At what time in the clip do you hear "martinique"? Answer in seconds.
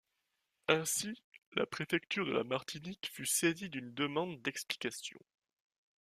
2.43-3.07